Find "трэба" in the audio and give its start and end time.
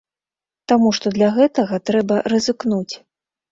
1.91-2.19